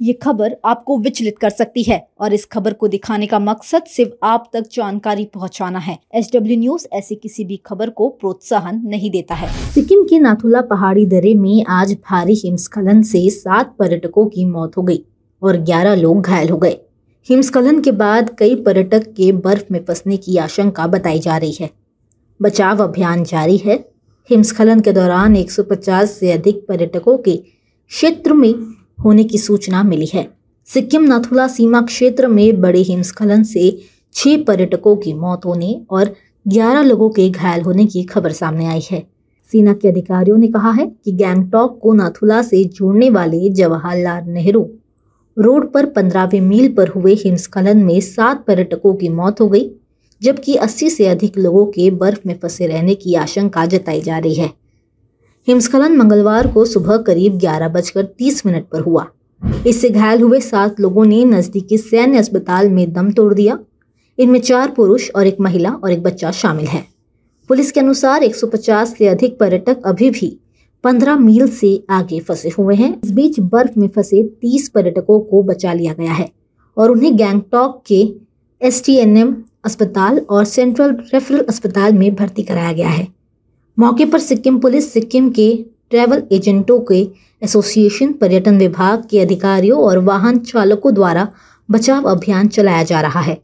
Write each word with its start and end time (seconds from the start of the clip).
ये 0.00 0.12
खबर 0.12 0.56
आपको 0.64 0.96
विचलित 0.98 1.38
कर 1.38 1.50
सकती 1.50 1.82
है 1.82 2.06
और 2.20 2.32
इस 2.32 2.44
खबर 2.44 2.72
को 2.72 2.88
दिखाने 2.88 3.26
का 3.26 3.38
मकसद 3.38 3.84
सिर्फ़ 3.84 4.10
आप 4.22 4.48
तक 4.52 4.68
जानकारी 4.72 5.24
पहुंचाना 5.24 5.78
है। 5.78 5.98
एच 6.14 6.30
डब्ल्यू 6.34 6.58
न्यूज़ 6.58 6.86
ऐसी 6.92 7.14
किसी 7.14 7.44
भी 7.44 7.56
खबर 7.66 7.90
को 7.90 8.08
प्रोत्साहन 8.10 8.80
नहीं 8.84 9.10
देता 9.10 9.34
है। 9.34 9.48
सिक्किम 9.72 10.04
के 10.04 10.18
नाथुला 10.18 10.60
पहाड़ी 10.60 11.06
दरे 11.06 11.34
में 11.34 11.64
आज 11.68 11.92
भारी 12.10 12.34
हिमस्खलन 12.34 13.02
से 13.02 13.28
सात 13.30 13.74
पर्यटकों 13.78 14.26
की 14.26 14.44
मौत 14.44 14.76
हो 14.76 14.82
गई 14.82 15.04
और 15.42 15.56
ग्यारह 15.56 15.94
लोग 15.94 16.22
घायल 16.22 16.48
हो 16.48 16.58
गए। 16.58 16.78
हिमस्खलन 17.28 17.80
के 17.80 17.92
बाद 17.92 18.34
कई 18.38 18.54
पर्यटक 18.54 19.12
के 19.12 19.32
बर्फ़ 19.32 19.72
में 19.72 19.84
फंसने 19.84 20.16
की 20.16 20.36
आशंका 20.36 20.86
बताई 20.86 21.18
जा 21.18 21.36
रही 21.36 21.56
है। 21.60 21.70
बचाव 22.40 22.82
अभियान 22.82 23.24
जारी 23.24 23.56
है। 23.56 23.84
हिमस्खलन 24.30 24.80
के 24.80 24.92
दौरान 24.92 25.36
150 25.36 26.18
से 26.18 26.32
अधिक 26.32 26.66
पर्यटकों 26.68 27.18
के 27.18 27.36
क्षेत्र 27.36 28.32
में 28.32 28.52
होने 28.98 29.24
की 29.24 29.38
सूचना 29.38 29.82
मिली 29.82 30.06
है। 30.06 30.28
सिक्किम 30.68 31.02
नाथुला 31.02 31.46
सीमा 31.48 31.80
क्षेत्र 31.82 32.26
में 32.26 32.60
बड़े 32.60 32.80
हिमस्खलन 32.80 33.42
से 33.42 33.70
छह 34.14 34.42
पर्यटकों 34.44 34.96
की 34.96 35.12
मौत 35.12 35.44
होने 35.44 35.80
और 35.90 36.14
11 36.46 36.82
लोगों 36.82 37.10
के 37.10 37.28
घायल 37.30 37.62
होने 37.62 37.86
की 37.86 38.02
खबर 38.02 38.32
सामने 38.32 38.66
आई 38.66 38.82
है। 38.90 39.06
सेना 39.52 39.72
के 39.72 39.88
अधिकारियों 39.88 40.36
ने 40.36 40.48
कहा 40.48 40.70
है 40.70 40.86
कि 41.04 41.12
गैंगटॉक 41.12 41.78
को 41.82 41.92
नाथुला 41.92 42.42
से 42.42 42.64
जोड़ने 42.64 43.10
वाले 43.10 43.48
जवाहरलाल 43.50 44.24
नेहरू 44.24 44.68
रोड 45.36 45.72
पर 45.72 45.86
पंद्रहवें 45.86 46.40
मील 46.40 46.72
पर 46.74 46.88
हुए 46.88 47.14
हिमस्खलन 47.14 47.84
में 47.84 48.00
सात 48.00 48.44
पर्यटकों 48.46 48.94
की 48.94 49.08
मौत 49.08 49.40
हो 49.40 49.48
गई, 49.48 49.70
जबकि 50.22 50.54
80 50.56 50.90
से 50.90 51.06
अधिक 51.06 51.38
लोगों 51.38 51.66
के 51.66 51.90
बर्फ़ 51.90 52.20
में 52.26 52.38
फंसे 52.38 52.66
रहने 52.66 52.94
की 52.94 53.14
आशंका 53.14 53.66
जताई 53.66 54.00
जा 54.00 54.18
रही 54.18 54.34
है। 54.34 54.50
हिमस्खलन 55.48 55.96
मंगलवार 55.96 56.46
को 56.46 56.64
सुबह 56.64 56.96
करीब 56.96 57.38
ग्यारह 57.38 57.68
बजकर 57.68 58.04
तीस 58.04 58.46
मिनट 58.46 58.64
पर 58.64 58.80
हुआ। 58.80 59.06
इससे 59.66 59.90
घायल 59.90 60.22
हुए 60.22 60.40
सात 60.40 60.80
लोगों 60.80 61.04
ने 61.04 61.24
नजदीकी 61.24 61.78
सैन्य 61.78 62.18
अस्पताल 62.18 62.68
में 62.68 62.92
दम 62.92 63.10
तोड़ 63.10 63.34
दिया। 63.34 63.58
इनमें 64.18 64.40
चार 64.40 64.70
पुरुष 64.70 65.10
और 65.10 65.26
एक 65.26 65.36
महिला 65.40 65.70
और 65.70 65.92
एक 65.92 66.02
बच्चा 66.02 66.30
शामिल 66.30 66.66
है। 66.66 66.84
पुलिस 67.48 67.72
के 67.72 67.80
अनुसार 67.80 68.22
150 68.22 68.94
से 68.98 69.06
अधिक 69.06 69.38
पर्यटक 69.38 69.82
अभी 69.86 70.10
भी 70.10 70.38
15 70.84 71.16
मील 71.16 71.48
से 71.48 71.84
आगे 71.90 72.20
फंसे 72.20 72.48
हुए 72.48 72.74
हैं। 72.74 73.00
इस 73.04 73.10
बीच 73.10 73.40
बर्फ़ 73.40 73.78
में 73.78 73.88
फंसे 73.88 74.22
30 74.22 74.68
पर्यटकों 74.68 75.20
को 75.20 75.42
बचा 75.42 75.72
लिया 75.72 75.92
गया 75.92 76.12
है 76.12 76.30
और 76.76 76.90
उन्हें 76.90 77.16
गैंगटॉक 77.16 77.82
के 77.86 78.08
एसटीएनएम 78.62 79.36
अस्पताल 79.64 80.18
और 80.18 80.44
सेंट्रल 80.44 80.96
रेफरल 81.14 81.40
अस्पताल 81.40 81.92
में 81.92 82.14
भर्ती 82.14 82.42
कराया 82.42 82.72
गया 82.72 82.88
है। 82.88 83.17
मौके 83.78 84.04
पर 84.04 84.18
सिक्किम 84.18 84.58
पुलिस 84.58 84.92
सिक्किम 84.92 85.28
के 85.30 85.52
ट्रैवल 85.90 86.22
एजेंटों 86.32 86.78
के 86.80 87.00
एसोसिएशन, 87.42 88.12
पर्यटन 88.12 88.58
विभाग 88.58 89.06
के 89.10 89.20
अधिकारियों 89.20 89.80
और 89.80 89.98
वाहन 89.98 90.38
चालकों 90.38 90.94
द्वारा 90.94 91.26
बचाव 91.68 92.04
अभियान 92.04 92.48
चलाया 92.48 92.82
जा 92.82 93.00
रहा 93.00 93.20
है। 93.20 93.36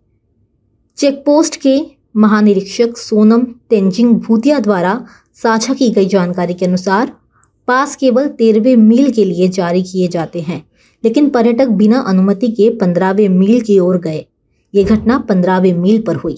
चेकपोस्ट 0.99 1.57
के 1.57 1.81
महानिरीक्षक 2.17 2.97
सोनम 2.97 3.45
तेंजिंग 3.71 4.15
भूतिया 4.17 4.59
द्वारा 4.61 5.01
साझा 5.35 5.75
की 5.75 5.91
गई 5.91 6.07
जानकारी 6.07 6.55
के 6.55 6.67
अनुसार 6.67 7.13
पास 7.69 7.97
केवल 7.97 8.29
तेरहवें 8.29 8.77
मील 8.77 9.11
के 9.13 9.25
लिए 9.25 9.49
जारी 9.49 9.83
किए 9.83 10.09
जाते 10.09 10.41
हैं, 10.41 10.63
लेकिन 11.05 11.29
पर्यटक 11.31 11.69
बिना 11.69 12.01
अनुमति 12.01 12.49
के 12.49 12.71
पंद्रहवें 12.71 13.29
मील 13.29 13.61
की 13.61 13.79
ओर 13.79 13.99
गए। 13.99 14.25
ये 14.75 14.85
घटना 14.85 15.19
पंद्रहवें 15.19 15.73
मील 15.75 16.01
पर 16.03 16.17
हुई। 16.17 16.37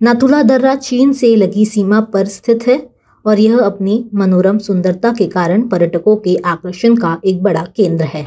नाथुला 0.00 0.42
दर्रा 0.42 0.74
चीन 0.74 1.12
से 1.12 1.36
लगी 1.36 1.64
सीमा 1.66 2.00
पर 2.00 2.26
स्थित 2.28 2.66
है। 2.66 2.93
और 3.26 3.40
यह 3.40 3.58
अपनी 3.58 4.04
मनोरम 4.14 4.58
सुंदरता 4.58 5.12
के 5.12 5.26
कारण 5.26 5.68
पर्यटकों 5.68 6.16
के 6.16 6.36
आकर्षण 6.36 6.96
का 6.96 7.20
एक 7.24 7.42
बड़ा 7.42 7.62
केंद्र 7.76 8.04
है। 8.04 8.26